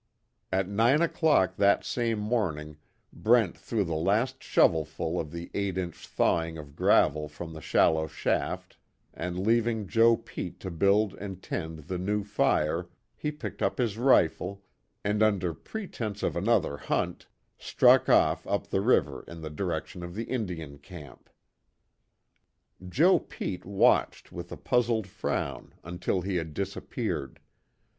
[0.51, 2.77] At nine o'clock that same morning
[3.13, 8.07] Brent threw the last shovelful of the eight inch thawing of gravel from the shallow
[8.07, 8.77] shaft,
[9.13, 13.95] and leaving Joe Pete to build and tend the new fire, he picked up his
[13.99, 14.63] rifle,
[15.03, 17.27] and under pretense of another hunt,
[17.59, 21.29] struck off up the river in the direction of the Indian camp.
[22.89, 27.39] Joe Pete watched with a puzzled frown until he had disappeared.